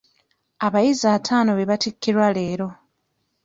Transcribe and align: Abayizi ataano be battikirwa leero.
Abayizi 0.65 1.05
ataano 1.15 1.51
be 1.57 1.69
battikirwa 1.69 2.27
leero. 2.35 2.67